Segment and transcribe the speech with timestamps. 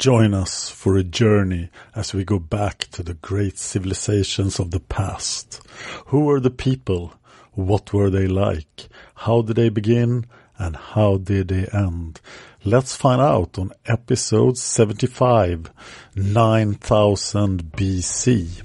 [0.00, 4.80] Join us for a journey as we go back to the great civilizations of the
[4.80, 5.60] past.
[6.06, 7.12] Who were the people?
[7.52, 8.88] What were they like?
[9.14, 10.24] How did they begin?
[10.56, 12.18] And how did they end?
[12.64, 15.70] Let's find out on episode 75,
[16.16, 18.62] 9000 BC.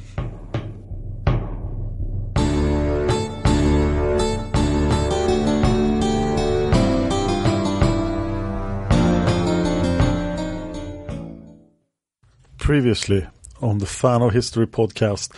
[12.66, 13.27] Previously
[13.61, 15.31] on the Fan History podcast,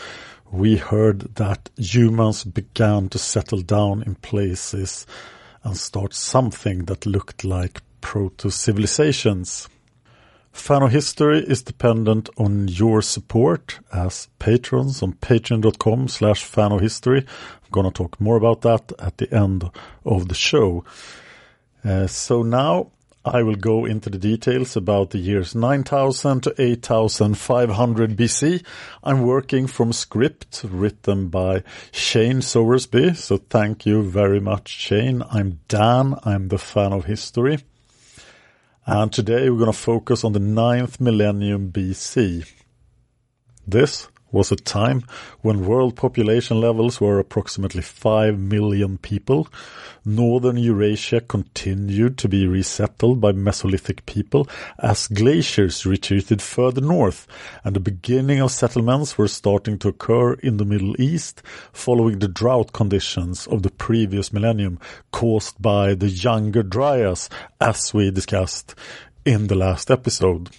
[0.49, 5.05] we heard that humans began to settle down in places
[5.61, 9.67] and start something that looked like proto-civilizations.
[10.53, 16.79] Fan of History is dependent on your support as patrons on patreon.com slash fan of
[16.79, 17.19] history.
[17.19, 19.69] I'm going to talk more about that at the end
[20.05, 20.85] of the show.
[21.83, 22.91] Uh, so now
[23.27, 28.65] I will go into the details about the years 9000 to 8500 BC.
[29.03, 33.15] I'm working from script written by Shane Sowersby.
[33.15, 35.23] So thank you very much, Shane.
[35.29, 36.15] I'm Dan.
[36.23, 37.59] I'm the fan of history.
[38.85, 42.49] And today we're going to focus on the ninth millennium BC.
[43.67, 45.03] This was a time
[45.41, 49.47] when world population levels were approximately 5 million people.
[50.05, 54.47] Northern Eurasia continued to be resettled by Mesolithic people
[54.79, 57.27] as glaciers retreated further north,
[57.63, 62.27] and the beginning of settlements were starting to occur in the Middle East following the
[62.27, 64.79] drought conditions of the previous millennium
[65.11, 68.75] caused by the Younger Dryas, as we discussed
[69.25, 70.49] in the last episode.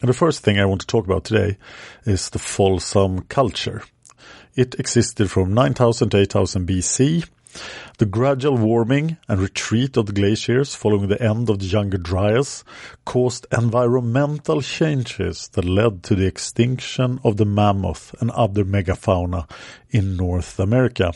[0.00, 1.58] And the first thing I want to talk about today
[2.04, 3.82] is the Folsom culture.
[4.54, 7.28] It existed from 9000 to 8000 BC
[7.98, 12.62] the gradual warming and retreat of the glaciers following the end of the Younger Dryas
[13.04, 19.50] caused environmental changes that led to the extinction of the mammoth and other megafauna
[19.90, 21.12] in North America.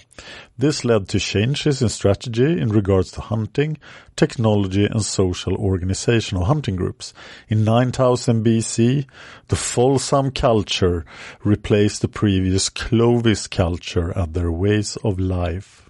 [0.58, 3.78] This led to changes in strategy in regards to hunting,
[4.16, 7.14] technology and social organization of hunting groups.
[7.48, 9.06] In 9000 BC,
[9.48, 11.04] the Folsom culture
[11.44, 15.88] replaced the previous Clovis culture and their ways of life.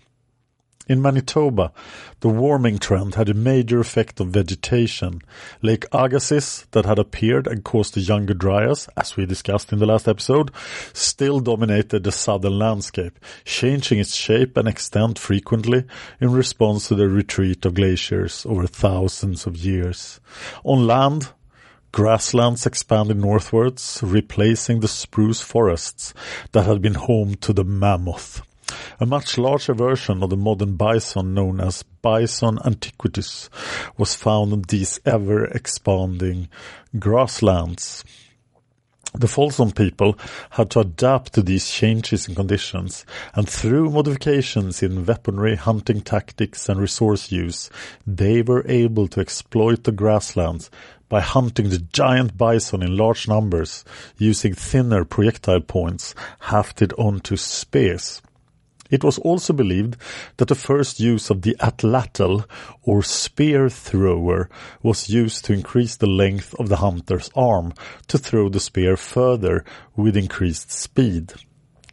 [0.89, 1.73] In Manitoba,
[2.21, 5.23] the warming trend had a major effect on vegetation.
[5.63, 9.87] Lake Agassiz, that had appeared and caused the Younger Dryas, as we discussed in the
[9.87, 10.51] last episode,
[10.93, 15.85] still dominated the southern landscape, changing its shape and extent frequently
[16.21, 20.21] in response to the retreat of glaciers over thousands of years.
[20.65, 21.29] On land,
[21.93, 26.13] Grasslands expanded northwards, replacing the spruce forests
[26.51, 28.43] that had been home to the mammoth.
[29.01, 33.49] A much larger version of the modern bison known as Bison antiquus
[33.97, 36.49] was found on these ever-expanding
[36.99, 38.05] grasslands.
[39.15, 40.19] The Folsom people
[40.51, 46.69] had to adapt to these changes in conditions, and through modifications in weaponry, hunting tactics,
[46.69, 47.69] and resource use,
[48.07, 50.71] they were able to exploit the grasslands
[51.11, 53.85] by hunting the giant bison in large numbers,
[54.17, 56.15] using thinner projectile points
[56.45, 58.23] hafted onto spears.
[58.93, 59.97] It was also believed
[60.37, 62.45] that the first use of the atlatl,
[62.83, 64.51] or spear thrower,
[64.83, 67.73] was used to increase the length of the hunter's arm
[68.09, 69.65] to throw the spear further
[69.97, 71.33] with increased speed.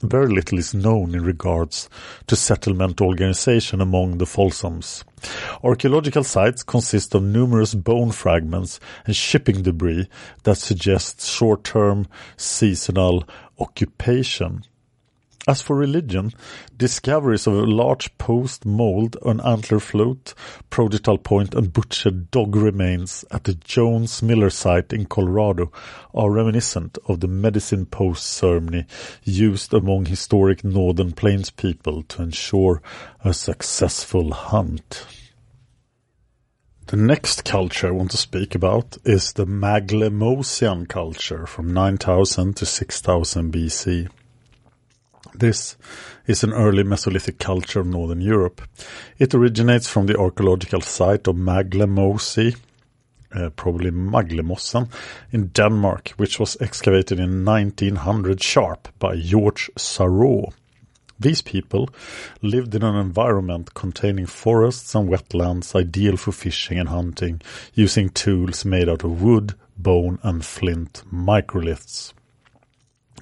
[0.02, 1.90] Very little is known in regards
[2.28, 5.04] to settlement organization among the Folsoms.
[5.64, 10.10] Archaeological sites consist of numerous bone fragments and chipping debris
[10.44, 12.08] that suggests short-term
[12.38, 13.26] seasonal
[13.58, 14.64] occupation.
[15.50, 16.32] As for religion,
[16.78, 20.36] discoveries of a large post mold, an antler float,
[20.70, 25.72] prodigal point and butchered dog remains at the Jones Miller site in Colorado
[26.14, 28.86] are reminiscent of the medicine post ceremony
[29.24, 32.84] used among historic northern plains people to ensure
[33.26, 35.04] a successful hunt.
[36.86, 42.68] The next culture I want to speak about is the Maglemosian culture from 9000 to
[42.68, 44.10] 6000 BC.
[45.40, 45.78] This
[46.28, 48.62] is an early Mesolithic culture of Northern Europe.
[49.18, 52.58] It originates from the archaeological site of Maglemosi,
[53.34, 54.90] uh, probably Maglemossen,
[55.32, 60.52] in Denmark, which was excavated in 1900 sharp by George Sarauw.
[61.18, 61.90] These people
[62.42, 67.40] lived in an environment containing forests and wetlands ideal for fishing and hunting,
[67.74, 72.12] using tools made out of wood, bone and flint microliths.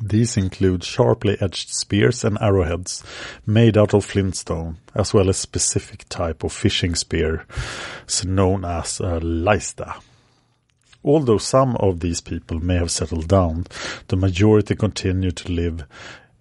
[0.02, 3.04] These include sharply edged spears and arrowheads
[3.46, 7.46] made out of flintstone, as well as specific type of fishing spear
[8.24, 9.94] known as a leister.
[11.04, 13.66] Although some of these people may have settled down,
[14.08, 15.86] the majority continue to live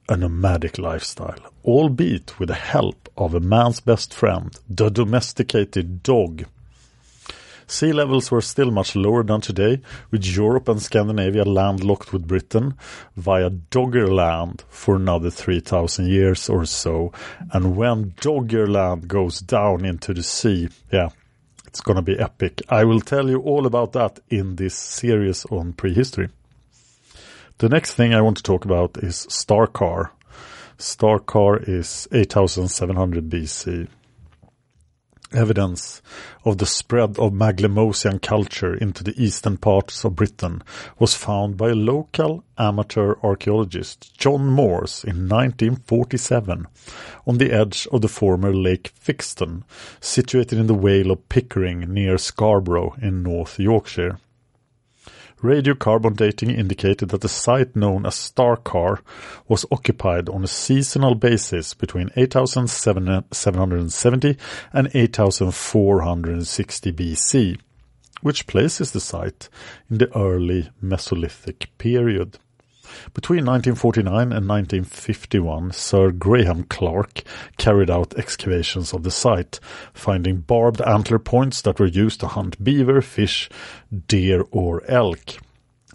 [0.08, 6.44] a nomadic lifestyle, albeit with the help of a man's best friend, the domesticated dog.
[7.66, 9.80] Sea levels were still much lower than today,
[10.10, 12.74] with Europe and Scandinavia landlocked with Britain
[13.16, 17.12] via Doggerland for another 3000 years or so.
[17.52, 21.08] And when Doggerland goes down into the sea, yeah,
[21.66, 22.62] it's gonna be epic.
[22.68, 26.28] I will tell you all about that in this series on prehistory.
[27.58, 30.12] The next thing I want to talk about is Star Carr.
[30.78, 33.88] Starkar is 8700 BC.
[35.36, 36.00] Evidence
[36.46, 40.62] of the spread of Maglemosian culture into the eastern parts of Britain
[40.98, 46.66] was found by a local amateur archaeologist, John Morse, in 1947
[47.26, 49.64] on the edge of the former Lake Fixton,
[50.00, 54.18] situated in the Vale of Pickering near Scarborough in North Yorkshire.
[55.42, 59.02] Radiocarbon dating indicated that the site known as Star Carr
[59.46, 64.38] was occupied on a seasonal basis between 8770
[64.72, 67.58] and 8460 BC,
[68.22, 69.50] which places the site
[69.90, 72.38] in the early Mesolithic period.
[73.14, 77.22] Between 1949 and 1951, Sir Grahame Clark
[77.56, 79.60] carried out excavations of the site,
[79.92, 83.48] finding barbed antler points that were used to hunt beaver, fish,
[84.08, 85.36] deer or elk.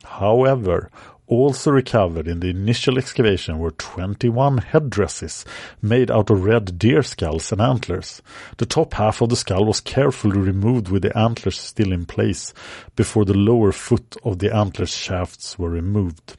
[0.03, 0.89] However,
[1.31, 5.45] also recovered in the initial excavation were 21 headdresses
[5.81, 8.21] made out of red deer skulls and antlers.
[8.57, 12.53] The top half of the skull was carefully removed with the antlers still in place
[12.98, 16.36] before the lower foot of the antler shafts were removed.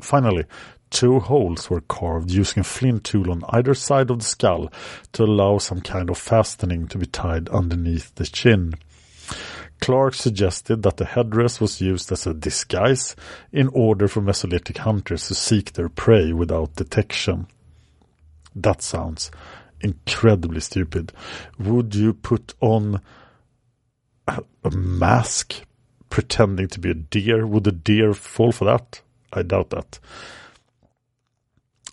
[0.00, 0.44] Finally,
[0.90, 4.72] two holes were carved using a flint tool on either side of the skull
[5.12, 8.74] to allow some kind of fastening to be tied underneath the chin.
[9.80, 13.14] Clark suggested that the headdress was used as a disguise
[13.52, 17.46] in order for Mesolithic hunters to seek their prey without detection.
[18.54, 19.30] That sounds
[19.80, 21.12] incredibly stupid.
[21.58, 23.00] Would you put on
[24.26, 25.54] a, mask
[26.10, 27.46] pretending to be a deer?
[27.46, 29.02] Would a deer fall for that?
[29.32, 29.98] I doubt that.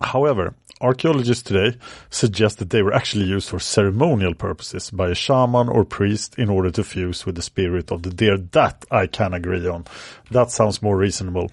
[0.01, 1.77] However, archaeologists today
[2.09, 6.49] suggest that they were actually used for ceremonial purposes by a shaman or priest in
[6.49, 8.37] order to fuse with the spirit of the deer.
[8.37, 9.85] That I can agree on.
[10.31, 11.51] That sounds more reasonable.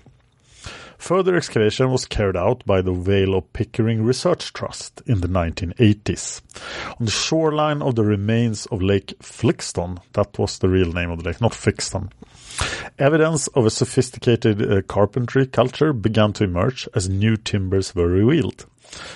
[1.01, 6.43] Further excavation was carried out by the Vale of Pickering Research Trust in the 1980s.
[7.01, 11.23] On the shoreline of the remains of Lake Flixton, that was the real name of
[11.23, 12.11] the lake, not Fixton,
[12.99, 18.67] evidence of a sophisticated uh, carpentry culture began to emerge as new timbers were revealed.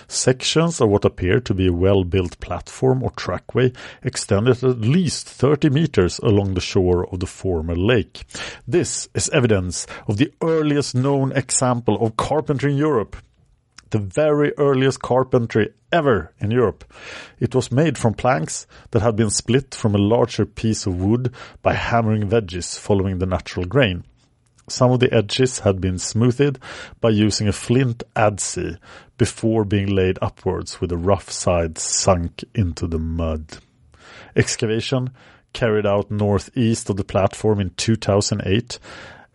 [0.09, 5.71] Sections of what appeared to be a well-built platform or trackway extended at least 30
[5.71, 8.25] meters along the shore of the former lake.
[8.67, 13.17] This is evidence of the earliest known example of carpentry in Europe.
[13.91, 16.85] The very earliest carpentry ever in Europe.
[17.39, 21.33] It was made from planks that had been split from a larger piece of wood
[21.63, 24.05] by hammering wedges following the natural grain.
[24.69, 26.59] Some of the edges had been smoothed
[27.01, 28.79] by using a flint adze,
[29.17, 33.59] before being laid upwards with the rough side sunk into the mud.
[34.37, 35.11] Excavation
[35.53, 38.79] carried out northeast of the platform in 2008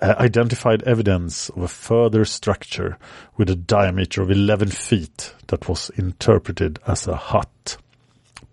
[0.02, 2.98] uh, identified evidence of a further structure
[3.38, 7.78] with a diameter of 11 feet that was interpreted as a hut.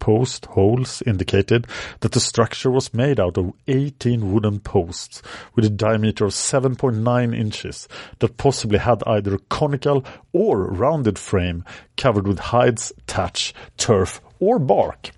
[0.06, 1.66] Post holes indicated
[1.98, 5.20] that the structure was made out of 18 wooden posts
[5.56, 7.88] with a diameter of 7.9 inches
[8.20, 11.64] that possibly had either a conical or rounded frame
[11.96, 15.10] covered with hides, thatch, turf, or bark.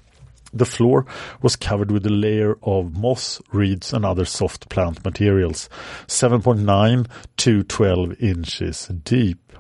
[0.55, 1.05] The floor
[1.43, 5.69] was covered with a layer of moss, reeds, and other soft plant materials,
[6.07, 9.53] 7.9 to 12 inches deep.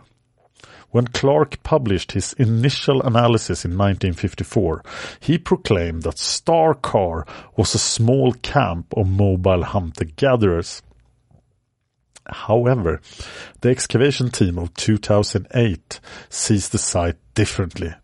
[0.90, 4.82] When Clark published his initial analysis in 1954,
[5.20, 7.26] he proclaimed that Star Carr
[7.56, 10.82] was a small camp of mobile hunter-gatherers.
[12.26, 13.00] However,
[13.60, 17.94] the excavation team of 2008 sees the site differently.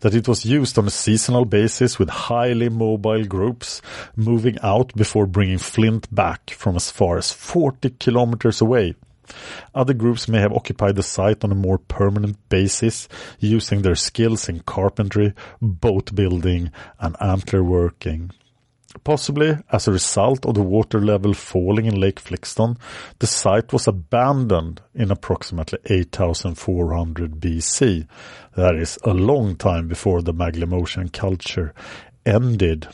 [0.00, 3.82] That it was used on a seasonal basis with highly mobile groups
[4.16, 8.94] moving out before bringing flint back from as far as 40 kilometers away.
[9.74, 14.48] Other groups may have occupied the site on a more permanent basis, using their skills
[14.48, 18.30] in carpentry, boat building, and antler working.
[19.04, 22.76] Possibly as a result of the water level falling in Lake Flixton,
[23.20, 28.06] the site was abandoned in approximately 8400 BC.
[28.54, 31.72] That is a long time before the Maglemosian culture
[32.26, 32.86] ended.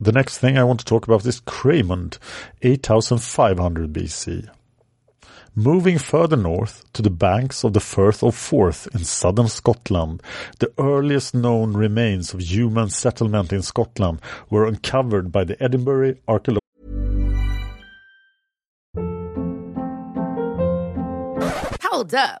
[0.00, 2.18] The next thing I want to talk about is Cramond,
[2.60, 4.48] 8500 BC.
[5.54, 10.22] Moving further north to the banks of the Firth of Forth in southern Scotland,
[10.60, 16.62] the earliest known remains of human settlement in Scotland were uncovered by the Edinburgh Archaeological
[21.82, 22.40] Hold up.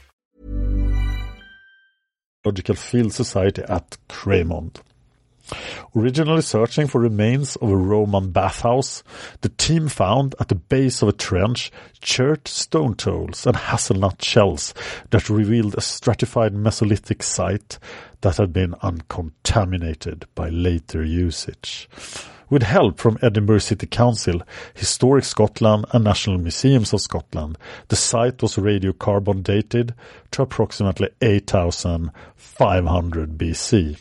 [2.43, 4.81] Geological Field Society at Cramond.
[5.95, 9.03] Originally searching for remains of a Roman bathhouse,
[9.41, 14.73] the team found at the base of a trench chert stone tools and hazelnut shells
[15.11, 17.77] that revealed a stratified Mesolithic site
[18.21, 21.87] that had been uncontaminated by later usage.
[22.51, 24.41] With help from Edinburgh City Council,
[24.73, 29.95] Historic Scotland and National Museums of Scotland, the site was radiocarbon dated
[30.31, 33.97] to approximately 8500 BC.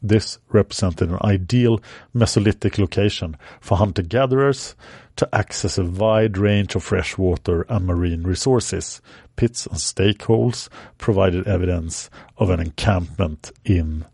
[0.00, 1.80] This represented an ideal
[2.14, 4.76] Mesolithic location for hunter-gatherers
[5.16, 9.00] to access a wide range of freshwater and marine resources.
[9.34, 14.04] Pits and stakeholes provided evidence of an encampment in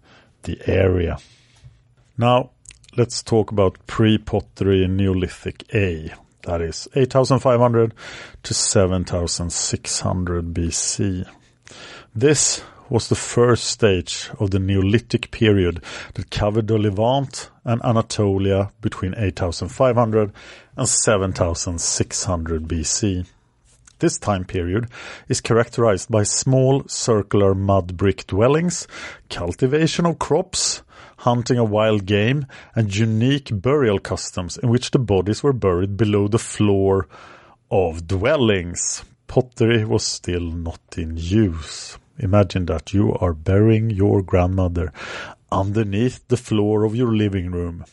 [0.45, 1.18] the area.
[2.16, 2.52] Now,
[2.96, 6.10] let's talk about pre-pottery Neolithic A.
[6.44, 7.92] That is 8500
[8.44, 11.28] to 7600 BC.
[12.14, 15.82] This was the first stage of the Neolithic period
[16.14, 20.32] that covered the Levant and Anatolia between 8500
[20.76, 23.26] and 7600 BC.
[23.98, 24.88] This time period
[25.28, 28.86] is characterized by small circular mud brick dwellings,
[29.28, 30.82] cultivation of crops,
[31.18, 36.28] hunting of wild game, and unique burial customs in which the bodies were buried below
[36.28, 37.08] the floor
[37.70, 39.04] of dwellings.
[39.26, 41.99] Pottery was still not in use.
[42.18, 44.92] Imagine that you are burying your grandmother
[45.50, 47.85] underneath the floor of your living room.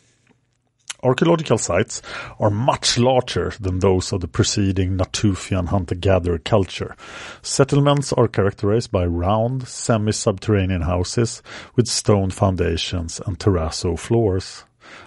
[1.03, 2.01] Archaeological sites
[2.39, 6.95] are much larger than those of the preceding Natufian hunter-gatherer culture.
[7.41, 11.43] Settlements are characterized by round, semi-subterranean houses
[11.75, 14.63] with stone foundations and terrazzo floors.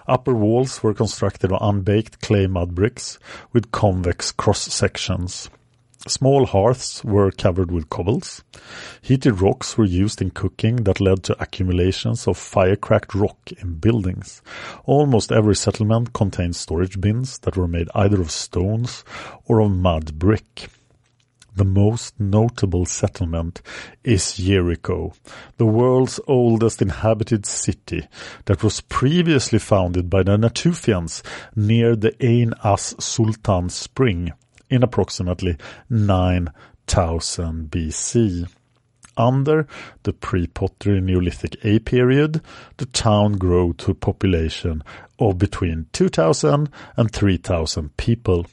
[0.07, 3.19] Upper walls were constructed of unbaked clay mud bricks
[3.55, 5.49] with convex cross sections.
[6.09, 8.45] Small hearths were covered with cobbles.
[9.03, 14.41] Heated rocks were used in cooking that led to accumulations of fire-cracked rock in buildings.
[14.85, 19.05] Almost every settlement contained storage bins that were made either of stones
[19.47, 20.71] or of mud brick.
[21.57, 23.61] The most notable settlement
[24.05, 25.13] is Jericho,
[25.57, 28.07] the world's oldest inhabited city
[28.45, 31.23] that was previously founded by the Natufians
[31.57, 34.33] near the Ain as Sultan spring
[34.71, 35.57] in approximately
[35.91, 38.49] 9000 BC.
[39.19, 39.67] Under
[40.03, 42.43] the pre-pottery Neolithic A period,
[42.77, 44.83] the town grew to a population
[45.19, 46.69] of between 2,000
[46.99, 48.47] and 3,000 people,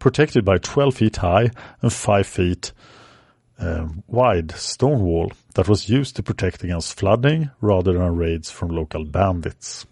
[0.00, 2.72] protected by 12 feet high and 5 feet
[3.58, 8.70] uh, wide stone wall that was used to protect against flooding rather than raids from
[8.70, 9.86] local bandits.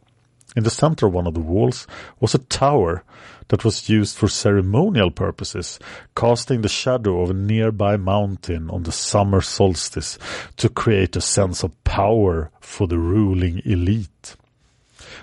[0.57, 1.87] In the center of one of the walls
[2.21, 3.05] was a tower
[3.49, 5.79] that was used for ceremonial purposes,
[6.15, 10.19] casting the shadow of a nearby mountain on the summer solstice
[10.57, 14.37] to create a sense of power for the ruling elite.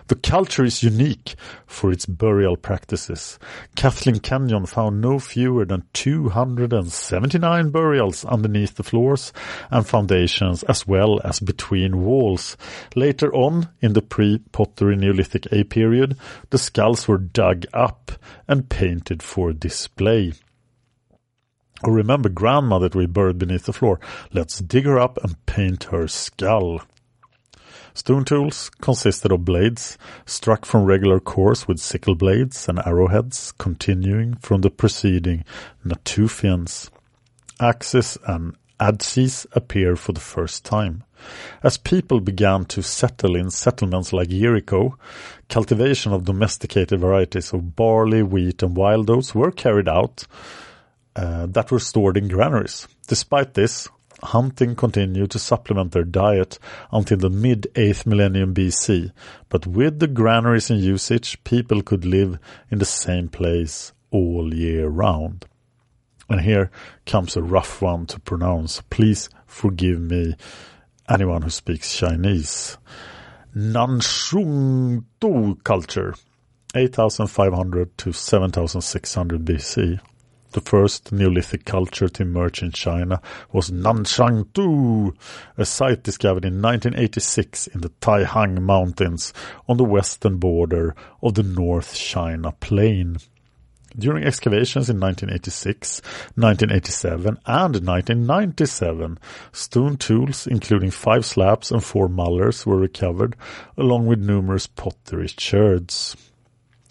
[0.09, 1.35] The culture is unique
[1.67, 3.37] for its burial practices.
[3.75, 9.31] Kathleen Kenyon found no fewer than 279 burials underneath the floors
[9.69, 12.57] and foundations as well as between walls.
[12.95, 16.17] Later on, in the pre-pottery Neolithic A period,
[16.49, 18.11] the skulls were dug up
[18.47, 20.33] and painted for display.
[21.83, 23.99] Remember grandma that we buried beneath the floor.
[24.33, 26.81] Let's dig her up and paint her skull.
[27.99, 34.35] Stone tools consisted of blades struck from regular cores with sickle blades and arrowheads continuing
[34.35, 35.43] from the preceding
[35.85, 36.89] Natufians.
[37.59, 41.03] Axes and adzes appear for the first time.
[41.61, 44.97] As people began to settle in settlements like Jericho,
[45.49, 50.25] cultivation of domesticated varieties of barley, wheat, and wild oats were carried out
[51.17, 52.87] uh, that were stored in granaries.
[53.07, 53.89] Despite this,
[54.23, 56.59] hunting continued to supplement their diet
[56.91, 59.11] until the mid-8th millennium BC,
[59.49, 64.87] but with the granaries in usage, people could live in the same place all year
[64.87, 65.45] round.
[66.29, 66.69] And here
[67.05, 68.81] comes a rough one to pronounce.
[68.89, 70.35] Please forgive me,
[71.09, 72.77] anyone who speaks Chinese.
[73.55, 75.05] Nanshung
[75.63, 76.13] culture,
[76.75, 79.99] 8500 to 7600 BC.
[80.51, 85.15] The first Neolithic culture to emerge in China was Nanshangtu,
[85.57, 89.31] a site discovered in 1986 in the Taihang Mountains
[89.67, 93.17] on the western border of the North China Plain.
[93.95, 96.01] During excavations in 1986,
[96.35, 99.19] 1987 and 1997,
[99.51, 103.35] stone tools including five slabs and four mullers were recovered
[103.77, 106.15] along with numerous pottery sherds.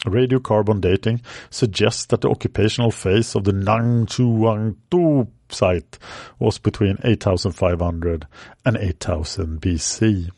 [0.04, 5.98] Radiocarbon dating suggests that the occupational phase of the Nangchuangtu site
[6.38, 8.26] was between 8500
[8.64, 10.30] and 8000 BC.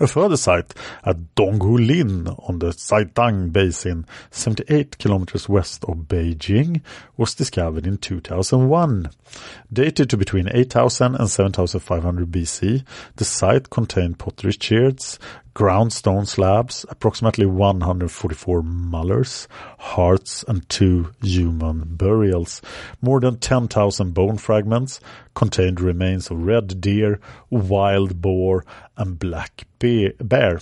[0.00, 0.72] A further site
[1.04, 6.80] at Donghulin on the Saitang Basin, 78 kilometers west of Beijing,
[7.18, 9.10] was discovered in 2001.
[9.70, 12.84] Dated to between 8000 and 7500 BC,
[13.16, 15.18] the site contained pottery sherds,
[15.54, 22.62] ground stone slabs, approximately 144 mullers, hearts, and two human burials.
[23.00, 25.00] More than 10,000 bone fragments
[25.34, 28.64] contained remains of red deer, wild boar,
[28.96, 30.60] and black bear.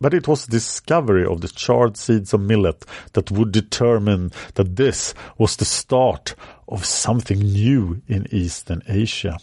[0.00, 5.12] But it was discovery of the charred seeds of millet that would determine that this
[5.36, 6.34] was the start
[6.68, 9.38] of something new in Eastern Asia.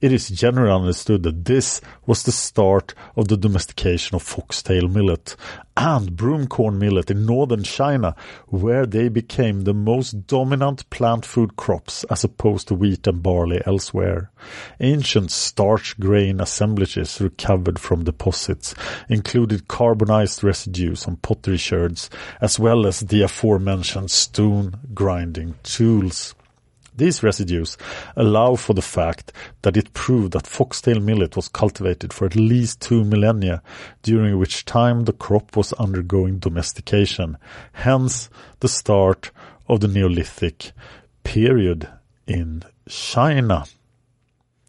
[0.00, 5.34] It is generally understood that this was the start of the domestication of foxtail millet
[5.76, 8.14] and broomcorn millet in northern China,
[8.46, 13.60] where they became the most dominant plant food crops as opposed to wheat and barley
[13.66, 14.30] elsewhere.
[14.78, 18.76] Ancient starch grain assemblages recovered from deposits
[19.08, 22.08] included carbonized residues on pottery sherds
[22.40, 26.36] as well as the aforementioned stone grinding tools.
[26.98, 27.78] These residues
[28.16, 29.32] allow for the fact
[29.62, 33.62] that it proved that foxtail millet was cultivated for at least two millennia,
[34.02, 37.38] during which time the crop was undergoing domestication,
[37.72, 39.30] hence the start
[39.68, 40.72] of the Neolithic
[41.22, 41.88] period
[42.26, 43.64] in China.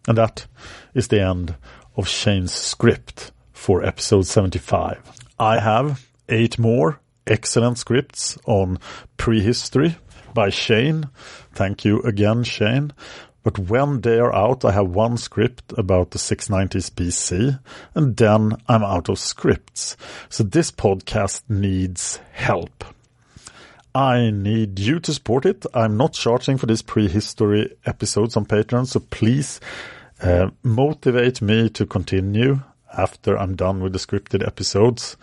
[0.06, 0.46] And that
[0.94, 1.56] is the end
[1.96, 5.02] of Shane's script for episode 75.
[5.40, 8.78] I have eight more excellent scripts on
[9.16, 9.96] prehistory
[10.34, 11.08] by Shane.
[11.52, 12.92] Thank you again, Shane.
[13.42, 17.58] But when they are out, I have one script about the 690s BC,
[17.94, 19.96] and then I'm out of scripts.
[20.28, 22.84] So this podcast needs help.
[23.94, 25.64] I need you to support it.
[25.74, 29.58] I'm not charging for these prehistory episodes on Patreon, so please
[30.22, 32.60] uh, motivate me to continue
[32.96, 35.16] after I'm done with the scripted episodes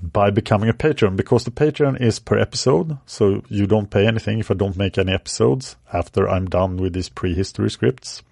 [0.00, 2.98] by becoming a patron because the Patreon is per episode.
[3.06, 6.94] So you don't pay anything if I don't make any episodes after I'm done with
[6.94, 8.22] these prehistory scripts.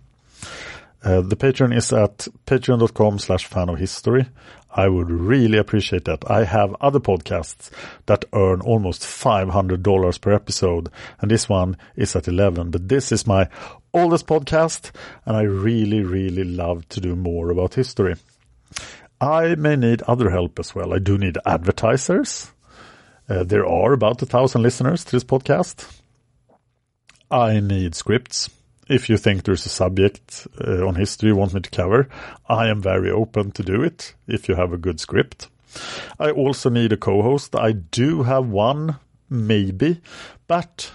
[1.03, 4.27] Uh, the Patreon is at patreon.com slash fan of history.
[4.73, 6.31] I would really appreciate that.
[6.31, 7.71] I have other podcasts
[8.07, 12.71] that earn almost $500 per episode, and this one is at 11.
[12.71, 13.49] But this is my
[13.93, 14.93] oldest podcast,
[15.25, 18.15] and I really, really love to do more about history.
[19.21, 20.95] I may need other help as well.
[20.95, 22.51] I do need advertisers.
[23.29, 26.01] Uh, there are about a thousand listeners to this podcast.
[27.31, 28.49] I need scripts.
[28.89, 32.09] If you think there's a subject uh, on history you want me to cover,
[32.49, 35.49] I am very open to do it if you have a good script.
[36.19, 37.55] I also need a co-host.
[37.55, 38.97] I do have one,
[39.29, 40.01] maybe,
[40.49, 40.91] but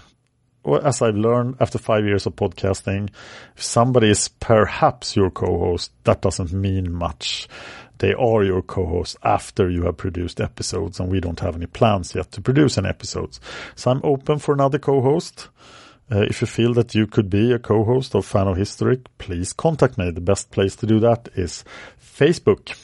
[0.82, 3.08] as I've learned after five years of podcasting,
[3.56, 7.48] if somebody is perhaps your co-host, that doesn't mean much
[7.98, 12.14] they are your co-hosts after you have produced episodes and we don't have any plans
[12.14, 13.40] yet to produce any episodes.
[13.74, 15.48] So I'm open for another co-host.
[16.10, 19.52] Uh, if you feel that you could be a co-host of Fan of History, please
[19.52, 20.10] contact me.
[20.10, 21.64] The best place to do that is
[22.00, 22.76] Facebook.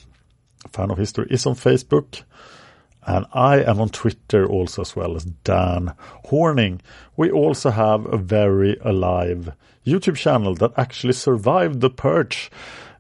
[0.72, 2.22] Fan of History is on Facebook.
[3.04, 5.92] And I am on Twitter also as well as Dan
[6.26, 6.80] Horning.
[7.16, 9.52] We also have a very alive
[9.84, 12.50] YouTube channel that actually survived the purge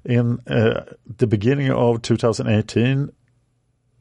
[0.04, 0.84] in uh,
[1.16, 3.10] the beginning of 2018,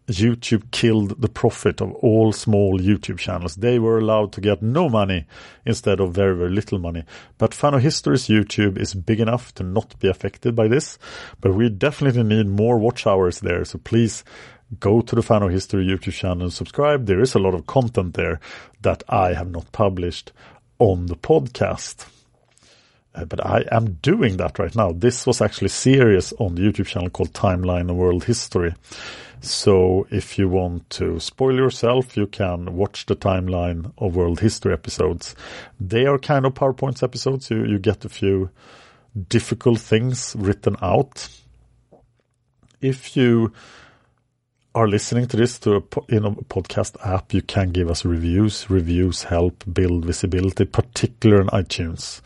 [0.08, 3.56] YouTube killed the profit of all small YouTube channels.
[3.56, 5.26] They were allowed to get no money
[5.66, 7.04] instead of very, very little money.
[7.38, 10.98] But Fan of History's YouTube is big enough to not be affected by this.
[11.40, 13.64] But we definitely need more watch hours there.
[13.64, 14.24] So please
[14.80, 17.06] go to the Fan of History YouTube channel and subscribe.
[17.06, 18.40] There is a lot of content there
[18.82, 20.32] that I have not published
[20.80, 22.08] on the podcast.
[23.14, 24.92] Uh, but I am doing that right now.
[24.94, 28.74] This was actually a series on the YouTube channel called Timeline of World History.
[29.42, 34.72] So if you want to spoil yourself, you can watch the timeline of world history
[34.72, 35.36] episodes.
[35.80, 37.50] They are kind of PowerPoint episodes.
[37.50, 38.52] You, you get a few
[39.30, 41.28] difficult things written out.
[42.82, 43.52] If you
[44.74, 48.70] are listening to this to a, in a podcast app, you can give us reviews.
[48.70, 52.22] Reviews help build visibility, particularly on iTunes.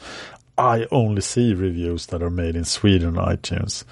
[0.57, 3.83] I only see reviews that are made in Sweden on iTunes.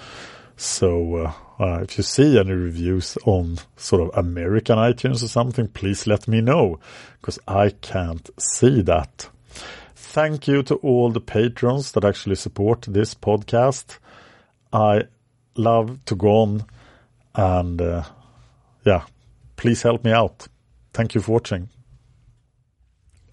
[0.56, 5.68] So uh, uh, if you see any reviews on sort of American iTunes or something,
[5.68, 6.78] please let me know
[7.20, 9.28] because I can't see that.
[9.94, 13.98] Thank you to all the patrons that actually support this podcast.
[14.72, 15.04] I
[15.56, 16.64] love to go on
[17.34, 18.04] and uh,
[18.84, 19.04] yeah,
[19.56, 20.46] please help me out.
[20.92, 21.68] Thank you for watching.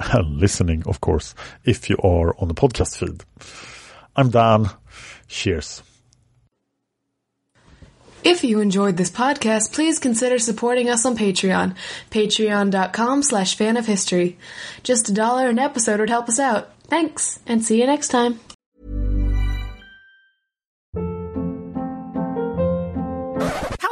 [0.26, 3.24] listening, of course, if you are on the podcast feed.
[4.16, 4.70] I'm Dan.
[5.28, 5.84] Cheers.
[8.24, 11.76] If you enjoyed this podcast, please consider supporting us on Patreon.
[12.12, 14.38] Patreon.com slash fan of history.
[14.84, 16.70] Just a dollar an episode would help us out.
[16.84, 18.40] Thanks, and see you next time.